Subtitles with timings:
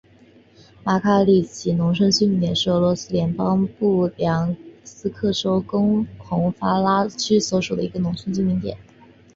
[0.83, 8.75] 马卡里奇农村居民点是俄罗斯联邦布良斯克州红戈拉区所属的一个农村居民点。